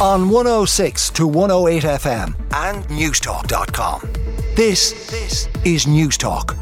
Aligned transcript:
on 0.00 0.30
106 0.30 1.10
to 1.10 1.26
108 1.26 1.82
FM 1.82 2.34
and 2.54 2.84
Newstalk.com. 2.84 4.00
This, 4.56 5.10
this 5.10 5.46
is 5.62 5.84
Newstalk. 5.84 6.56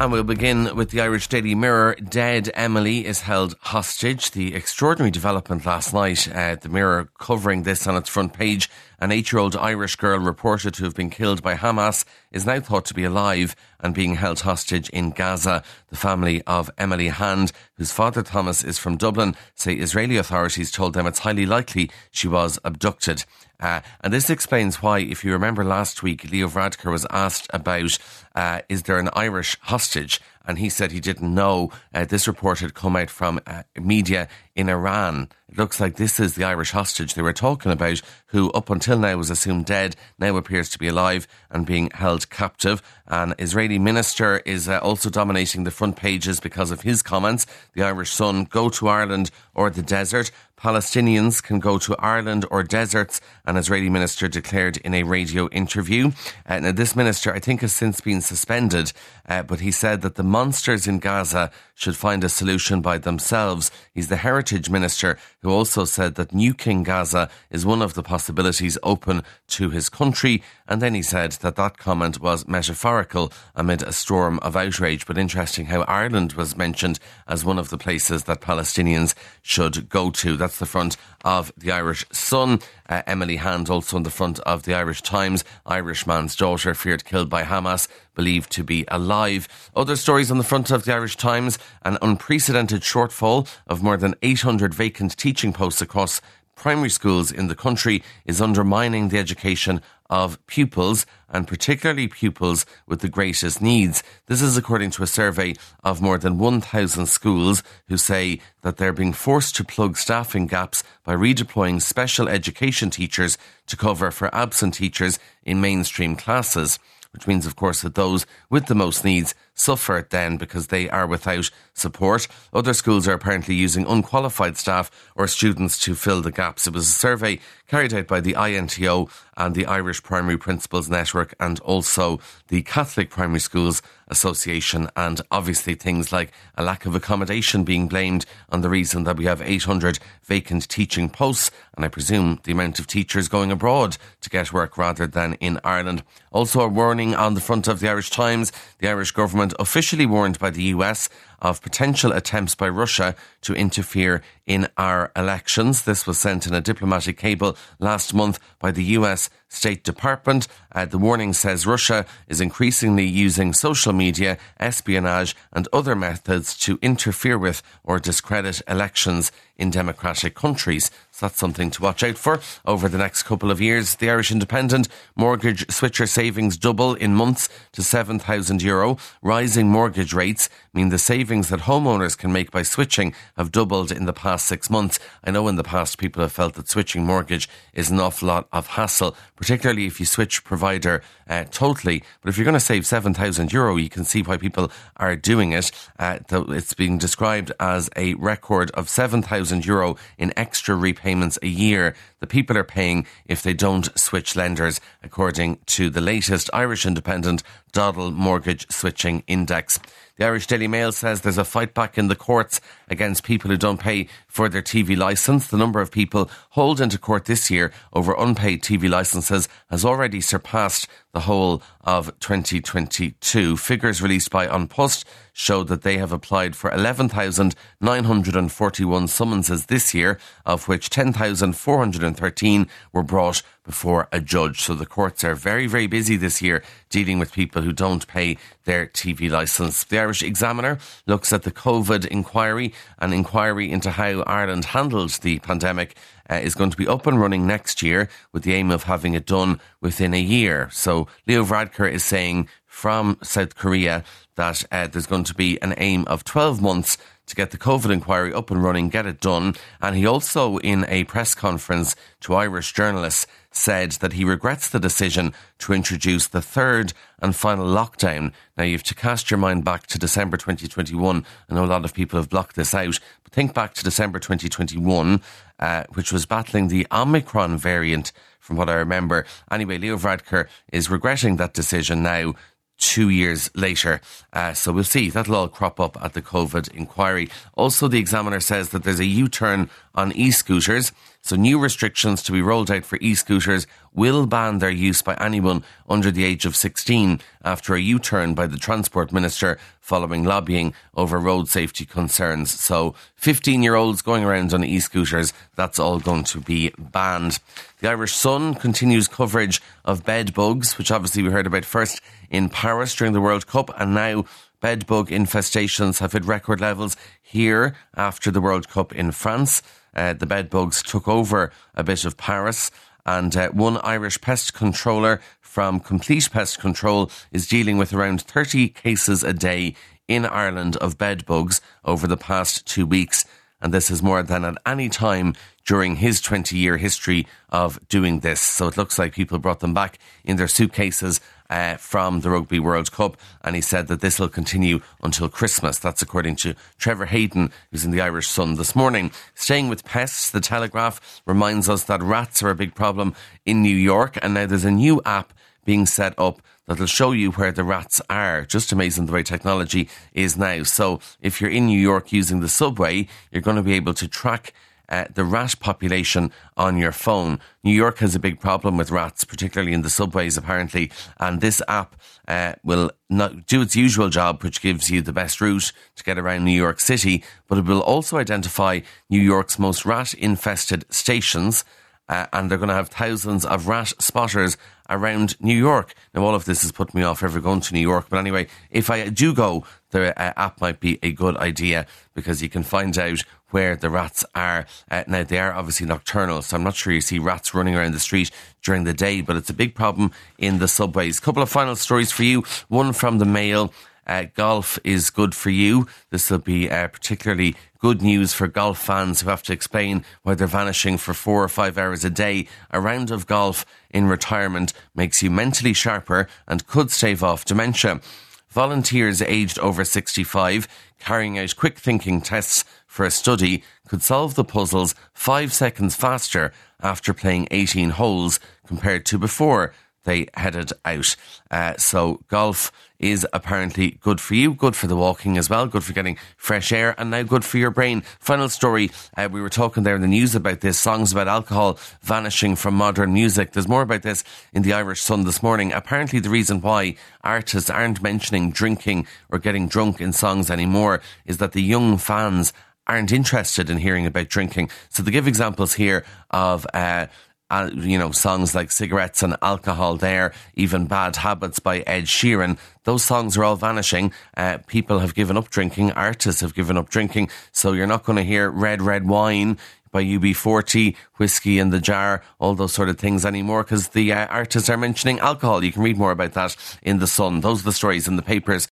And 0.00 0.10
we'll 0.10 0.24
begin 0.24 0.74
with 0.74 0.90
the 0.90 1.00
Irish 1.00 1.28
Daily 1.28 1.54
Mirror. 1.54 1.96
Dead 2.08 2.50
Emily 2.54 3.06
is 3.06 3.20
held 3.20 3.54
hostage. 3.60 4.32
The 4.32 4.54
extraordinary 4.54 5.12
development 5.12 5.64
last 5.64 5.94
night, 5.94 6.28
uh, 6.34 6.56
the 6.56 6.68
Mirror 6.68 7.08
covering 7.18 7.62
this 7.62 7.86
on 7.86 7.96
its 7.96 8.08
front 8.08 8.32
page. 8.34 8.68
An 8.98 9.12
eight 9.12 9.30
year 9.30 9.40
old 9.40 9.56
Irish 9.56 9.96
girl 9.96 10.18
reported 10.18 10.72
to 10.74 10.84
have 10.84 10.94
been 10.94 11.10
killed 11.10 11.42
by 11.42 11.54
Hamas 11.54 12.06
is 12.30 12.46
now 12.46 12.60
thought 12.60 12.86
to 12.86 12.94
be 12.94 13.04
alive 13.04 13.54
and 13.78 13.94
being 13.94 14.14
held 14.14 14.40
hostage 14.40 14.88
in 14.88 15.10
Gaza. 15.10 15.62
The 15.88 15.96
family 15.96 16.42
of 16.42 16.70
Emily 16.78 17.08
Hand, 17.08 17.52
whose 17.74 17.92
father 17.92 18.22
Thomas 18.22 18.64
is 18.64 18.78
from 18.78 18.96
Dublin, 18.96 19.36
say 19.54 19.74
Israeli 19.74 20.16
authorities 20.16 20.72
told 20.72 20.94
them 20.94 21.06
it's 21.06 21.18
highly 21.18 21.44
likely 21.44 21.90
she 22.10 22.26
was 22.26 22.58
abducted. 22.64 23.24
Uh, 23.60 23.80
and 24.00 24.12
this 24.12 24.30
explains 24.30 24.82
why, 24.82 25.00
if 25.00 25.24
you 25.24 25.32
remember 25.32 25.64
last 25.64 26.02
week, 26.02 26.30
Leo 26.30 26.48
Varadkar 26.48 26.90
was 26.90 27.06
asked 27.10 27.46
about 27.50 27.98
uh, 28.34 28.60
is 28.68 28.84
there 28.84 28.98
an 28.98 29.10
Irish 29.14 29.58
hostage? 29.62 30.20
And 30.46 30.58
he 30.58 30.68
said 30.68 30.92
he 30.92 31.00
didn't 31.00 31.34
know. 31.34 31.70
Uh, 31.92 32.04
this 32.04 32.28
report 32.28 32.60
had 32.60 32.74
come 32.74 32.96
out 32.96 33.10
from 33.10 33.40
uh, 33.46 33.64
media 33.78 34.28
in 34.54 34.68
Iran. 34.68 35.28
It 35.48 35.58
looks 35.58 35.80
like 35.80 35.96
this 35.96 36.18
is 36.18 36.34
the 36.34 36.44
Irish 36.44 36.70
hostage 36.70 37.14
they 37.14 37.22
were 37.22 37.32
talking 37.32 37.72
about, 37.72 38.00
who 38.26 38.50
up 38.52 38.70
until 38.70 38.98
now 38.98 39.16
was 39.16 39.30
assumed 39.30 39.66
dead, 39.66 39.96
now 40.18 40.36
appears 40.36 40.70
to 40.70 40.78
be 40.78 40.88
alive 40.88 41.28
and 41.50 41.66
being 41.66 41.90
held 41.92 42.30
captive. 42.30 42.82
An 43.06 43.34
Israeli 43.38 43.78
minister 43.78 44.38
is 44.38 44.68
uh, 44.68 44.78
also 44.78 45.10
dominating 45.10 45.64
the 45.64 45.70
front 45.70 45.96
pages 45.96 46.40
because 46.40 46.70
of 46.70 46.82
his 46.82 47.02
comments. 47.02 47.46
The 47.74 47.82
Irish 47.82 48.12
Sun 48.12 48.44
go 48.44 48.68
to 48.70 48.88
Ireland 48.88 49.30
or 49.54 49.70
the 49.70 49.82
desert. 49.82 50.30
Palestinians 50.56 51.42
can 51.42 51.60
go 51.60 51.78
to 51.78 51.94
Ireland 51.98 52.46
or 52.50 52.62
deserts, 52.62 53.20
an 53.44 53.56
Israeli 53.56 53.90
minister 53.90 54.26
declared 54.26 54.78
in 54.78 54.94
a 54.94 55.02
radio 55.02 55.48
interview. 55.50 56.12
Uh, 56.46 56.60
now, 56.60 56.72
this 56.72 56.96
minister, 56.96 57.32
I 57.32 57.40
think, 57.40 57.60
has 57.60 57.74
since 57.74 58.00
been 58.00 58.22
suspended, 58.22 58.92
uh, 59.28 59.42
but 59.42 59.60
he 59.60 59.70
said 59.70 60.00
that 60.00 60.14
the 60.14 60.22
monsters 60.22 60.86
in 60.86 60.98
Gaza 60.98 61.50
should 61.74 61.96
find 61.96 62.24
a 62.24 62.28
solution 62.28 62.80
by 62.80 62.96
themselves. 62.96 63.70
He's 63.92 64.08
the 64.08 64.16
heritage 64.16 64.70
minister 64.70 65.18
who 65.42 65.50
also 65.50 65.84
said 65.84 66.14
that 66.14 66.30
nuking 66.30 66.82
Gaza 66.82 67.28
is 67.50 67.66
one 67.66 67.82
of 67.82 67.92
the 67.92 68.02
possibilities 68.02 68.78
open 68.82 69.22
to 69.48 69.68
his 69.68 69.90
country. 69.90 70.42
And 70.66 70.80
then 70.80 70.94
he 70.94 71.02
said 71.02 71.32
that 71.32 71.56
that 71.56 71.76
comment 71.76 72.20
was 72.20 72.48
metaphorical 72.48 73.30
amid 73.54 73.82
a 73.82 73.92
storm 73.92 74.38
of 74.40 74.56
outrage. 74.56 75.06
But 75.06 75.18
interesting 75.18 75.66
how 75.66 75.82
Ireland 75.82 76.32
was 76.32 76.56
mentioned 76.56 76.98
as 77.28 77.44
one 77.44 77.58
of 77.58 77.68
the 77.68 77.78
places 77.78 78.24
that 78.24 78.40
Palestinians 78.40 79.14
should 79.42 79.90
go 79.90 80.10
to. 80.12 80.36
The 80.52 80.66
front 80.66 80.96
of 81.24 81.52
the 81.56 81.72
Irish 81.72 82.04
Sun. 82.10 82.60
Uh, 82.88 83.02
Emily 83.06 83.36
Hand 83.36 83.68
also 83.68 83.96
on 83.96 84.02
the 84.02 84.10
front 84.10 84.38
of 84.40 84.62
the 84.62 84.74
Irish 84.74 85.02
Times. 85.02 85.44
Irish 85.66 86.06
man's 86.06 86.36
daughter 86.36 86.74
feared 86.74 87.04
killed 87.04 87.28
by 87.28 87.42
Hamas, 87.42 87.88
believed 88.14 88.50
to 88.52 88.64
be 88.64 88.84
alive. 88.88 89.48
Other 89.74 89.96
stories 89.96 90.30
on 90.30 90.38
the 90.38 90.44
front 90.44 90.70
of 90.70 90.84
the 90.84 90.94
Irish 90.94 91.16
Times. 91.16 91.58
An 91.82 91.98
unprecedented 92.00 92.82
shortfall 92.82 93.48
of 93.66 93.82
more 93.82 93.96
than 93.96 94.14
800 94.22 94.72
vacant 94.72 95.16
teaching 95.16 95.52
posts 95.52 95.82
across 95.82 96.20
primary 96.56 96.90
schools 96.90 97.30
in 97.30 97.48
the 97.48 97.54
country 97.54 98.02
is 98.24 98.40
undermining 98.40 99.08
the 99.08 99.18
education 99.18 99.80
of 100.08 100.44
pupils 100.46 101.06
and 101.28 101.48
particularly 101.48 102.08
pupils 102.08 102.66
with 102.86 103.00
the 103.00 103.08
greatest 103.08 103.60
needs. 103.60 104.02
This 104.26 104.42
is 104.42 104.56
according 104.56 104.90
to 104.92 105.02
a 105.02 105.06
survey 105.06 105.54
of 105.82 106.00
more 106.00 106.18
than 106.18 106.38
1,000 106.38 107.06
schools 107.06 107.62
who 107.88 107.96
say 107.96 108.40
that 108.62 108.76
they're 108.76 108.92
being 108.92 109.12
forced 109.12 109.56
to 109.56 109.64
plug 109.64 109.96
staffing 109.96 110.46
gaps 110.46 110.82
by 111.04 111.14
redeploying 111.14 111.82
special 111.82 112.28
education 112.28 112.90
teachers 112.90 113.38
to 113.66 113.76
cover 113.76 114.10
for 114.10 114.34
absent 114.34 114.74
teachers 114.74 115.18
in 115.44 115.60
mainstream 115.60 116.16
classes 116.16 116.78
which 117.16 117.26
means, 117.26 117.46
of 117.46 117.56
course, 117.56 117.80
that 117.80 117.94
those 117.94 118.26
with 118.50 118.66
the 118.66 118.74
most 118.74 119.04
needs 119.04 119.34
suffer 119.54 119.96
it 119.96 120.10
then 120.10 120.36
because 120.36 120.66
they 120.66 120.88
are 120.90 121.06
without 121.06 121.50
support. 121.72 122.28
Other 122.52 122.74
schools 122.74 123.08
are 123.08 123.14
apparently 123.14 123.54
using 123.54 123.86
unqualified 123.86 124.56
staff 124.56 124.90
or 125.16 125.26
students 125.26 125.78
to 125.80 125.94
fill 125.94 126.20
the 126.20 126.30
gaps. 126.30 126.66
It 126.66 126.74
was 126.74 126.88
a 126.88 126.92
survey 126.92 127.40
carried 127.66 127.94
out 127.94 128.06
by 128.06 128.20
the 128.20 128.34
INTO 128.34 129.08
and 129.36 129.54
the 129.54 129.66
Irish 129.66 130.02
Primary 130.02 130.38
Principals 130.38 130.88
Network 130.88 131.34
and 131.40 131.58
also 131.60 132.20
the 132.48 132.62
Catholic 132.62 133.10
Primary 133.10 133.40
Schools 133.40 133.82
Association. 134.08 134.88
And 134.94 135.20
obviously, 135.30 135.74
things 135.74 136.12
like 136.12 136.32
a 136.56 136.62
lack 136.62 136.86
of 136.86 136.94
accommodation 136.94 137.64
being 137.64 137.88
blamed 137.88 138.26
on 138.50 138.60
the 138.60 138.68
reason 138.68 139.04
that 139.04 139.16
we 139.16 139.24
have 139.24 139.40
800 139.40 139.98
vacant 140.22 140.68
teaching 140.68 141.08
posts. 141.08 141.50
And 141.76 141.84
I 141.84 141.88
presume 141.88 142.40
the 142.44 142.52
amount 142.52 142.78
of 142.78 142.86
teachers 142.86 143.28
going 143.28 143.52
abroad 143.52 143.98
to 144.22 144.30
get 144.30 144.52
work 144.52 144.78
rather 144.78 145.06
than 145.06 145.34
in 145.34 145.60
Ireland. 145.62 146.02
Also, 146.32 146.60
a 146.60 146.68
warning 146.68 147.14
on 147.14 147.34
the 147.34 147.40
front 147.40 147.68
of 147.68 147.80
the 147.80 147.88
Irish 147.88 148.10
Times 148.10 148.50
the 148.78 148.88
Irish 148.88 149.10
government 149.10 149.52
officially 149.58 150.06
warned 150.06 150.38
by 150.38 150.50
the 150.50 150.64
US 150.64 151.08
of 151.40 151.62
potential 151.62 152.12
attempts 152.12 152.54
by 152.54 152.68
Russia 152.68 153.14
to 153.42 153.54
interfere 153.54 154.22
in 154.46 154.68
our 154.76 155.10
elections. 155.16 155.82
This 155.82 156.06
was 156.06 156.18
sent 156.18 156.46
in 156.46 156.54
a 156.54 156.60
diplomatic 156.60 157.18
cable 157.18 157.56
last 157.78 158.14
month 158.14 158.38
by 158.58 158.70
the 158.70 158.84
US 158.84 159.28
State 159.48 159.84
Department. 159.84 160.48
Uh, 160.72 160.84
the 160.84 160.98
warning 160.98 161.32
says 161.32 161.66
Russia 161.66 162.04
is 162.28 162.40
increasingly 162.40 163.06
using 163.06 163.52
social 163.52 163.92
media, 163.92 164.38
espionage, 164.58 165.36
and 165.52 165.68
other 165.72 165.94
methods 165.94 166.56
to 166.58 166.78
interfere 166.82 167.38
with 167.38 167.62
or 167.84 167.98
discredit 167.98 168.60
elections 168.68 169.32
in 169.56 169.70
democratic 169.70 170.34
countries. 170.34 170.90
So 171.10 171.26
that's 171.26 171.38
something 171.38 171.70
to 171.70 171.82
watch 171.82 172.02
out 172.02 172.18
for 172.18 172.40
over 172.66 172.88
the 172.88 172.98
next 172.98 173.22
couple 173.22 173.50
of 173.50 173.60
years. 173.60 173.94
The 173.96 174.10
Irish 174.10 174.30
Independent 174.30 174.88
mortgage 175.14 175.70
switcher 175.70 176.06
savings 176.06 176.58
double 176.58 176.94
in 176.94 177.14
months 177.14 177.48
to 177.72 177.82
7,000 177.82 178.62
euro. 178.62 178.98
Rising 179.22 179.68
mortgage 179.68 180.12
rates 180.12 180.50
mean 180.74 180.90
the 180.90 180.98
savings 180.98 181.25
that 181.26 181.60
homeowners 181.60 182.16
can 182.16 182.32
make 182.32 182.52
by 182.52 182.62
switching 182.62 183.12
have 183.36 183.50
doubled 183.50 183.90
in 183.90 184.06
the 184.06 184.12
past 184.12 184.46
six 184.46 184.70
months. 184.70 185.00
I 185.24 185.32
know 185.32 185.48
in 185.48 185.56
the 185.56 185.64
past 185.64 185.98
people 185.98 186.22
have 186.22 186.30
felt 186.30 186.54
that 186.54 186.68
switching 186.68 187.04
mortgage 187.04 187.48
is 187.72 187.90
an 187.90 187.98
awful 187.98 188.28
lot 188.28 188.46
of 188.52 188.68
hassle, 188.68 189.16
particularly 189.34 189.86
if 189.86 189.98
you 189.98 190.06
switch 190.06 190.44
provider 190.44 191.02
uh, 191.28 191.44
totally. 191.50 192.04
But 192.22 192.28
if 192.28 192.38
you're 192.38 192.44
going 192.44 192.54
to 192.54 192.60
save 192.60 192.86
7,000 192.86 193.52
euro, 193.52 193.74
you 193.74 193.88
can 193.88 194.04
see 194.04 194.22
why 194.22 194.36
people 194.36 194.70
are 194.98 195.16
doing 195.16 195.50
it. 195.50 195.72
Uh, 195.98 196.20
it's 196.30 196.74
being 196.74 196.96
described 196.96 197.50
as 197.58 197.90
a 197.96 198.14
record 198.14 198.70
of 198.70 198.88
7,000 198.88 199.66
euro 199.66 199.96
in 200.18 200.32
extra 200.36 200.76
repayments 200.76 201.40
a 201.42 201.48
year 201.48 201.96
that 202.20 202.28
people 202.28 202.56
are 202.56 202.64
paying 202.64 203.06
if 203.26 203.42
they 203.42 203.54
don't 203.54 203.96
switch 203.98 204.36
lenders, 204.36 204.80
according 205.02 205.58
to 205.66 205.90
the 205.90 206.00
latest 206.00 206.50
Irish 206.52 206.86
Independent 206.86 207.42
Doddl 207.72 208.12
Mortgage 208.12 208.70
Switching 208.70 209.22
Index. 209.26 209.78
The 210.16 210.24
Irish 210.24 210.46
Daily 210.46 210.66
Mail 210.66 210.92
says 210.92 211.20
there's 211.20 211.36
a 211.36 211.44
fight 211.44 211.74
back 211.74 211.98
in 211.98 212.08
the 212.08 212.16
courts 212.16 212.58
against 212.88 213.22
people 213.22 213.50
who 213.50 213.58
don't 213.58 213.78
pay 213.78 214.08
for 214.28 214.48
their 214.48 214.62
TV 214.62 214.96
licence. 214.96 215.46
The 215.46 215.58
number 215.58 215.78
of 215.80 215.90
people 215.90 216.30
hauled 216.50 216.80
into 216.80 216.98
court 216.98 217.26
this 217.26 217.50
year 217.50 217.70
over 217.92 218.14
unpaid 218.16 218.62
TV 218.62 218.88
licences 218.88 219.46
has 219.68 219.84
already 219.84 220.22
surpassed 220.22 220.88
the 221.12 221.20
whole 221.20 221.62
of 221.82 222.18
2022. 222.20 223.58
Figures 223.58 224.00
released 224.00 224.30
by 224.30 224.46
An 224.46 224.68
Post 224.68 225.04
show 225.38 225.62
that 225.62 225.82
they 225.82 225.98
have 225.98 226.12
applied 226.12 226.56
for 226.56 226.72
11,941 226.72 229.06
summonses 229.06 229.66
this 229.66 229.92
year, 229.92 230.18
of 230.46 230.66
which 230.66 230.88
10,413 230.88 232.66
were 232.90 233.02
brought 233.02 233.42
before 233.62 234.08
a 234.10 234.18
judge. 234.18 234.62
So 234.62 234.74
the 234.74 234.86
courts 234.86 235.22
are 235.24 235.34
very, 235.34 235.66
very 235.66 235.86
busy 235.86 236.16
this 236.16 236.40
year 236.40 236.64
dealing 236.88 237.18
with 237.18 237.34
people 237.34 237.60
who 237.60 237.74
don't 237.74 238.06
pay 238.06 238.38
their 238.64 238.86
TV 238.86 239.30
licence. 239.30 239.84
The 239.84 239.98
Irish 239.98 240.22
Examiner 240.22 240.78
looks 241.06 241.34
at 241.34 241.42
the 241.42 241.52
COVID 241.52 242.06
inquiry, 242.06 242.72
an 242.98 243.12
inquiry 243.12 243.70
into 243.70 243.90
how 243.90 244.22
Ireland 244.22 244.64
handled 244.64 245.10
the 245.20 245.38
pandemic. 245.40 245.98
Uh, 246.28 246.34
is 246.34 246.56
going 246.56 246.70
to 246.70 246.76
be 246.76 246.88
up 246.88 247.06
and 247.06 247.20
running 247.20 247.46
next 247.46 247.84
year 247.84 248.08
with 248.32 248.42
the 248.42 248.52
aim 248.52 248.72
of 248.72 248.82
having 248.82 249.14
it 249.14 249.26
done 249.26 249.60
within 249.80 250.12
a 250.12 250.20
year. 250.20 250.68
So 250.72 251.06
Leo 251.28 251.44
Varadkar 251.44 251.88
is 251.88 252.02
saying 252.02 252.48
from 252.64 253.16
South 253.22 253.54
Korea 253.54 254.02
that 254.36 254.64
uh, 254.70 254.86
there's 254.86 255.06
going 255.06 255.24
to 255.24 255.34
be 255.34 255.60
an 255.60 255.74
aim 255.76 256.04
of 256.06 256.24
12 256.24 256.62
months 256.62 256.96
to 257.26 257.34
get 257.34 257.50
the 257.50 257.58
COVID 257.58 257.90
inquiry 257.90 258.32
up 258.32 258.50
and 258.50 258.62
running, 258.62 258.88
get 258.88 259.06
it 259.06 259.20
done. 259.20 259.54
And 259.82 259.96
he 259.96 260.06
also, 260.06 260.58
in 260.58 260.86
a 260.88 261.04
press 261.04 261.34
conference 261.34 261.96
to 262.20 262.34
Irish 262.34 262.72
journalists, 262.72 263.26
said 263.50 263.92
that 263.92 264.12
he 264.12 264.24
regrets 264.24 264.68
the 264.68 264.78
decision 264.78 265.32
to 265.58 265.72
introduce 265.72 266.28
the 266.28 266.42
third 266.42 266.92
and 267.20 267.34
final 267.34 267.66
lockdown. 267.66 268.32
Now, 268.56 268.64
you 268.64 268.72
have 268.72 268.82
to 268.84 268.94
cast 268.94 269.30
your 269.30 269.38
mind 269.38 269.64
back 269.64 269.86
to 269.88 269.98
December 269.98 270.36
2021. 270.36 271.24
I 271.48 271.54
know 271.54 271.64
a 271.64 271.66
lot 271.66 271.84
of 271.84 271.94
people 271.94 272.18
have 272.20 272.28
blocked 272.28 272.54
this 272.54 272.74
out, 272.74 273.00
but 273.24 273.32
think 273.32 273.54
back 273.54 273.74
to 273.74 273.84
December 273.84 274.18
2021, 274.18 275.20
uh, 275.58 275.84
which 275.94 276.12
was 276.12 276.26
battling 276.26 276.68
the 276.68 276.86
Omicron 276.92 277.56
variant, 277.56 278.12
from 278.38 278.56
what 278.56 278.68
I 278.68 278.74
remember. 278.74 279.26
Anyway, 279.50 279.78
Leo 279.78 279.96
Varadkar 279.96 280.46
is 280.72 280.88
regretting 280.88 281.36
that 281.36 281.52
decision 281.52 282.02
now 282.02 282.34
two 282.78 283.08
years 283.08 283.50
later. 283.54 284.00
Uh, 284.32 284.52
so 284.54 284.72
we'll 284.72 284.84
see. 284.84 285.10
That'll 285.10 285.36
all 285.36 285.48
crop 285.48 285.80
up 285.80 285.96
at 286.02 286.12
the 286.12 286.22
COVID 286.22 286.72
inquiry. 286.72 287.28
Also, 287.54 287.88
the 287.88 287.98
examiner 287.98 288.40
says 288.40 288.70
that 288.70 288.84
there's 288.84 289.00
a 289.00 289.04
U 289.06 289.28
turn 289.28 289.70
on 289.94 290.12
e 290.12 290.30
scooters. 290.30 290.92
So, 291.26 291.34
new 291.34 291.58
restrictions 291.58 292.22
to 292.22 292.30
be 292.30 292.40
rolled 292.40 292.70
out 292.70 292.84
for 292.84 292.98
e 293.00 293.16
scooters 293.16 293.66
will 293.92 294.26
ban 294.26 294.58
their 294.58 294.70
use 294.70 295.02
by 295.02 295.16
anyone 295.16 295.64
under 295.88 296.12
the 296.12 296.24
age 296.24 296.46
of 296.46 296.54
16 296.54 297.20
after 297.44 297.74
a 297.74 297.80
U 297.80 297.98
turn 297.98 298.34
by 298.34 298.46
the 298.46 298.56
Transport 298.56 299.12
Minister 299.12 299.58
following 299.80 300.22
lobbying 300.22 300.72
over 300.94 301.18
road 301.18 301.48
safety 301.48 301.84
concerns. 301.84 302.56
So, 302.56 302.94
15 303.16 303.64
year 303.64 303.74
olds 303.74 304.02
going 304.02 304.22
around 304.22 304.54
on 304.54 304.62
e 304.62 304.78
scooters, 304.78 305.32
that's 305.56 305.80
all 305.80 305.98
going 305.98 306.22
to 306.22 306.38
be 306.38 306.70
banned. 306.78 307.40
The 307.80 307.88
Irish 307.88 308.14
Sun 308.14 308.54
continues 308.54 309.08
coverage 309.08 309.60
of 309.84 310.04
bed 310.04 310.32
bugs, 310.32 310.78
which 310.78 310.92
obviously 310.92 311.24
we 311.24 311.30
heard 311.30 311.48
about 311.48 311.64
first 311.64 312.00
in 312.30 312.48
Paris 312.50 312.94
during 312.94 313.14
the 313.14 313.20
World 313.20 313.48
Cup, 313.48 313.70
and 313.80 313.94
now 313.94 314.26
bed 314.60 314.86
bug 314.86 315.08
infestations 315.08 316.00
have 316.00 316.12
hit 316.12 316.24
record 316.24 316.60
levels 316.60 316.96
here 317.22 317.74
after 317.94 318.30
the 318.30 318.40
World 318.40 318.68
Cup 318.68 318.94
in 318.94 319.12
France. 319.12 319.62
Uh, 319.94 320.12
the 320.12 320.26
bed 320.26 320.50
bugs 320.50 320.82
took 320.82 321.08
over 321.08 321.52
a 321.74 321.84
bit 321.84 322.04
of 322.04 322.16
Paris. 322.16 322.70
And 323.04 323.36
uh, 323.36 323.50
one 323.50 323.76
Irish 323.78 324.20
pest 324.20 324.52
controller 324.52 325.20
from 325.40 325.80
Complete 325.80 326.28
Pest 326.30 326.58
Control 326.58 327.10
is 327.30 327.46
dealing 327.46 327.78
with 327.78 327.92
around 327.92 328.20
30 328.20 328.68
cases 328.70 329.22
a 329.22 329.32
day 329.32 329.74
in 330.08 330.26
Ireland 330.26 330.76
of 330.76 330.98
bed 330.98 331.24
bugs 331.24 331.60
over 331.84 332.06
the 332.06 332.16
past 332.16 332.66
two 332.66 332.84
weeks. 332.84 333.24
And 333.60 333.72
this 333.72 333.90
is 333.90 334.02
more 334.02 334.22
than 334.22 334.44
at 334.44 334.58
any 334.66 334.88
time 334.88 335.34
during 335.64 335.96
his 335.96 336.20
20 336.20 336.56
year 336.56 336.76
history 336.76 337.26
of 337.48 337.80
doing 337.88 338.20
this. 338.20 338.40
So 338.40 338.68
it 338.68 338.76
looks 338.76 338.98
like 338.98 339.14
people 339.14 339.38
brought 339.38 339.60
them 339.60 339.74
back 339.74 339.98
in 340.24 340.36
their 340.36 340.48
suitcases 340.48 341.20
uh, 341.48 341.76
from 341.76 342.20
the 342.20 342.30
Rugby 342.30 342.58
World 342.58 342.90
Cup, 342.92 343.16
and 343.42 343.54
he 343.54 343.62
said 343.62 343.88
that 343.88 344.00
this 344.00 344.18
will 344.18 344.28
continue 344.28 344.80
until 345.02 345.28
Christmas. 345.28 345.78
That's 345.78 346.02
according 346.02 346.36
to 346.36 346.54
Trevor 346.78 347.06
Hayden, 347.06 347.52
who's 347.70 347.84
in 347.84 347.92
the 347.92 348.00
Irish 348.00 348.28
Sun 348.28 348.56
this 348.56 348.74
morning. 348.74 349.12
Staying 349.34 349.68
with 349.68 349.84
pests, 349.84 350.30
the 350.30 350.40
Telegraph 350.40 351.22
reminds 351.24 351.68
us 351.68 351.84
that 351.84 352.02
rats 352.02 352.42
are 352.42 352.50
a 352.50 352.56
big 352.56 352.74
problem 352.74 353.14
in 353.44 353.62
New 353.62 353.76
York, 353.76 354.18
and 354.22 354.34
now 354.34 354.46
there's 354.46 354.64
a 354.64 354.70
new 354.70 355.00
app 355.04 355.32
being 355.64 355.86
set 355.86 356.14
up 356.18 356.40
that'll 356.66 356.86
show 356.86 357.12
you 357.12 357.32
where 357.32 357.52
the 357.52 357.64
rats 357.64 358.00
are. 358.10 358.44
Just 358.44 358.72
amazing 358.72 359.06
the 359.06 359.12
way 359.12 359.22
technology 359.22 359.88
is 360.12 360.36
now. 360.36 360.62
So 360.62 361.00
if 361.20 361.40
you're 361.40 361.50
in 361.50 361.66
New 361.66 361.80
York 361.80 362.12
using 362.12 362.40
the 362.40 362.48
subway, 362.48 363.08
you're 363.30 363.42
going 363.42 363.56
to 363.56 363.62
be 363.62 363.74
able 363.74 363.94
to 363.94 364.08
track 364.08 364.52
uh, 364.88 365.04
the 365.12 365.24
rat 365.24 365.58
population 365.60 366.30
on 366.56 366.76
your 366.76 366.92
phone. 366.92 367.40
New 367.64 367.72
York 367.72 367.98
has 367.98 368.14
a 368.14 368.20
big 368.20 368.40
problem 368.40 368.76
with 368.76 368.90
rats, 368.90 369.24
particularly 369.24 369.72
in 369.72 369.82
the 369.82 369.90
subways, 369.90 370.36
apparently, 370.36 370.90
and 371.18 371.40
this 371.40 371.60
app 371.68 371.96
uh, 372.28 372.52
will 372.62 372.90
not 373.08 373.46
do 373.46 373.62
its 373.62 373.76
usual 373.76 374.08
job, 374.08 374.42
which 374.42 374.60
gives 374.60 374.90
you 374.90 375.02
the 375.02 375.12
best 375.12 375.40
route 375.40 375.72
to 375.96 376.04
get 376.04 376.18
around 376.18 376.44
New 376.44 376.52
York 376.52 376.80
City, 376.80 377.24
but 377.48 377.58
it 377.58 377.64
will 377.64 377.82
also 377.82 378.16
identify 378.16 378.80
New 379.10 379.20
York's 379.20 379.58
most 379.58 379.84
rat 379.84 380.14
infested 380.14 380.84
stations. 380.88 381.64
Uh, 382.08 382.26
and 382.32 382.50
they're 382.50 382.58
going 382.58 382.68
to 382.68 382.74
have 382.74 382.88
thousands 382.88 383.44
of 383.44 383.66
rat 383.66 383.92
spotters 383.98 384.56
around 384.88 385.40
New 385.40 385.56
York. 385.56 385.94
Now, 386.14 386.24
all 386.24 386.34
of 386.34 386.44
this 386.44 386.62
has 386.62 386.72
put 386.72 386.94
me 386.94 387.02
off 387.02 387.22
ever 387.22 387.40
going 387.40 387.60
to 387.60 387.74
New 387.74 387.80
York. 387.80 388.06
But 388.08 388.18
anyway, 388.18 388.46
if 388.70 388.90
I 388.90 389.08
do 389.08 389.34
go, 389.34 389.64
the 389.90 390.10
uh, 390.20 390.32
app 390.36 390.60
might 390.60 390.80
be 390.80 390.98
a 391.02 391.12
good 391.12 391.36
idea 391.36 391.86
because 392.14 392.42
you 392.42 392.48
can 392.48 392.62
find 392.62 392.96
out 392.96 393.20
where 393.50 393.76
the 393.76 393.90
rats 393.90 394.24
are. 394.34 394.66
Uh, 394.90 395.04
now, 395.06 395.24
they 395.24 395.38
are 395.38 395.52
obviously 395.52 395.86
nocturnal, 395.86 396.42
so 396.42 396.56
I'm 396.56 396.64
not 396.64 396.74
sure 396.74 396.92
you 396.92 397.00
see 397.00 397.18
rats 397.18 397.54
running 397.54 397.74
around 397.74 397.92
the 397.92 398.00
street 398.00 398.30
during 398.62 398.84
the 398.84 398.94
day, 398.94 399.20
but 399.20 399.36
it's 399.36 399.50
a 399.50 399.54
big 399.54 399.74
problem 399.74 400.12
in 400.38 400.58
the 400.58 400.68
subways. 400.68 401.20
Couple 401.20 401.42
of 401.42 401.48
final 401.48 401.76
stories 401.76 402.12
for 402.12 402.22
you. 402.22 402.44
One 402.68 402.92
from 402.92 403.18
the 403.18 403.24
Mail. 403.24 403.72
Uh, 404.06 404.26
golf 404.34 404.78
is 404.84 405.10
good 405.10 405.34
for 405.34 405.50
you. 405.50 405.86
This 406.10 406.30
will 406.30 406.38
be 406.38 406.70
uh, 406.70 406.88
particularly 406.88 407.56
good 407.78 408.02
news 408.02 408.32
for 408.32 408.46
golf 408.46 408.78
fans 408.78 409.20
who 409.20 409.30
have 409.30 409.42
to 409.44 409.52
explain 409.52 410.04
why 410.22 410.34
they're 410.34 410.46
vanishing 410.46 410.96
for 410.96 411.14
four 411.14 411.42
or 411.42 411.48
five 411.48 411.76
hours 411.76 412.04
a 412.04 412.10
day. 412.10 412.46
A 412.70 412.80
round 412.80 413.10
of 413.10 413.26
golf 413.26 413.66
in 413.90 414.06
retirement 414.06 414.72
makes 414.94 415.22
you 415.22 415.30
mentally 415.30 415.72
sharper 415.72 416.28
and 416.46 416.66
could 416.66 416.90
stave 416.90 417.22
off 417.22 417.44
dementia. 417.44 418.00
Volunteers 418.48 419.20
aged 419.20 419.58
over 419.58 419.84
65 419.84 420.68
carrying 420.98 421.38
out 421.38 421.56
quick 421.56 421.78
thinking 421.78 422.20
tests 422.20 422.64
for 422.86 423.04
a 423.04 423.10
study 423.10 423.62
could 423.86 424.02
solve 424.02 424.34
the 424.34 424.44
puzzles 424.44 424.94
five 425.12 425.52
seconds 425.52 425.94
faster 425.94 426.52
after 426.80 427.12
playing 427.12 427.48
18 427.50 427.90
holes 427.90 428.40
compared 428.66 429.04
to 429.06 429.18
before 429.18 429.74
they 430.06 430.28
headed 430.34 430.72
out. 430.84 431.14
Uh, 431.50 431.76
so 431.76 432.20
golf 432.28 432.72
is 432.98 433.26
apparently 433.32 433.98
good 434.00 434.20
for 434.20 434.34
you, 434.34 434.54
good 434.54 434.74
for 434.74 434.86
the 434.86 434.96
walking 434.96 435.36
as 435.36 435.50
well, 435.50 435.66
good 435.66 435.84
for 435.84 435.92
getting 435.92 436.16
fresh 436.36 436.72
air, 436.72 436.94
and 436.96 437.10
now 437.10 437.22
good 437.22 437.44
for 437.44 437.58
your 437.58 437.70
brain. 437.70 438.00
Final 438.18 438.48
story 438.48 438.90
uh, 439.16 439.28
we 439.30 439.42
were 439.42 439.50
talking 439.50 439.82
there 439.82 439.94
in 439.94 440.00
the 440.00 440.06
news 440.08 440.34
about 440.34 440.60
this 440.60 440.78
songs 440.78 441.12
about 441.12 441.28
alcohol 441.28 441.78
vanishing 442.00 442.56
from 442.56 442.74
modern 442.74 443.12
music. 443.12 443.52
There's 443.52 443.68
more 443.68 443.82
about 443.82 444.02
this 444.02 444.24
in 444.54 444.62
the 444.62 444.72
Irish 444.72 445.02
Sun 445.02 445.24
this 445.24 445.42
morning. 445.42 445.72
Apparently, 445.72 446.20
the 446.20 446.30
reason 446.30 446.62
why 446.62 446.96
artists 447.22 447.68
aren't 447.68 448.02
mentioning 448.02 448.50
drinking 448.50 449.06
or 449.28 449.38
getting 449.38 449.68
drunk 449.68 450.00
in 450.00 450.12
songs 450.12 450.50
anymore 450.50 451.02
is 451.26 451.36
that 451.38 451.52
the 451.52 451.62
young 451.62 451.98
fans 451.98 452.54
aren't 452.86 453.12
interested 453.12 453.68
in 453.68 453.78
hearing 453.78 454.06
about 454.06 454.28
drinking. 454.28 454.70
So 454.88 455.02
they 455.02 455.10
give 455.10 455.26
examples 455.26 455.74
here 455.74 456.04
of 456.30 456.66
uh, 456.72 457.06
uh, 457.50 457.70
you 457.74 457.98
know, 457.98 458.10
songs 458.10 458.54
like 458.54 458.70
Cigarettes 458.70 459.22
and 459.22 459.36
Alcohol 459.42 459.96
there, 459.96 460.32
even 460.54 460.86
Bad 460.86 461.16
Habits 461.16 461.58
by 461.58 461.80
Ed 461.80 462.04
Sheeran. 462.04 462.58
Those 462.84 463.04
songs 463.04 463.36
are 463.36 463.44
all 463.44 463.56
vanishing. 463.56 464.12
Uh, 464.36 464.58
people 464.66 464.98
have 464.98 465.14
given 465.14 465.36
up 465.36 465.50
drinking. 465.50 465.92
Artists 465.92 466.40
have 466.40 466.54
given 466.54 466.76
up 466.76 466.88
drinking. 466.88 467.30
So 467.52 467.72
you're 467.72 467.86
not 467.86 468.04
going 468.04 468.16
to 468.16 468.24
hear 468.24 468.50
Red, 468.50 468.82
Red 468.82 469.06
Wine 469.06 469.58
by 469.92 470.04
UB40, 470.04 470.94
Whiskey 471.16 471.58
in 471.58 471.70
the 471.70 471.80
Jar, 471.80 472.22
all 472.38 472.54
those 472.54 472.74
sort 472.74 472.88
of 472.90 472.98
things 472.98 473.24
anymore 473.24 473.62
because 473.62 473.88
the 473.88 474.12
uh, 474.12 474.26
artists 474.26 474.68
are 474.68 474.76
mentioning 474.76 475.18
alcohol. 475.20 475.64
You 475.64 475.72
can 475.72 475.82
read 475.82 475.96
more 475.96 476.10
about 476.10 476.34
that 476.34 476.54
in 476.82 476.98
The 476.98 477.06
Sun. 477.06 477.40
Those 477.40 477.62
are 477.62 477.64
the 477.64 477.72
stories 477.72 478.06
in 478.06 478.16
the 478.16 478.22
papers. 478.22 478.68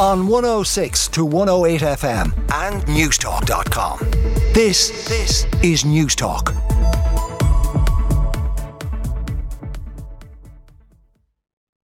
On 0.00 0.26
106 0.26 1.08
to 1.08 1.24
108 1.24 1.80
FM 1.82 2.32
and 2.52 2.82
Newstalk.com. 2.86 3.98
This, 4.52 5.06
this 5.08 5.44
is 5.62 5.84
Newstalk. 5.84 6.75